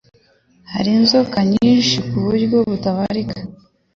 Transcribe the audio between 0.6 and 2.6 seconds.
Hari inzoka nyinshi ku buryo